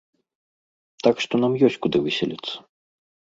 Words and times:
Так 1.07 1.15
што 1.25 1.33
нам 1.43 1.53
ёсць 1.67 1.77
куды 1.87 1.97
выселіцца. 2.07 2.55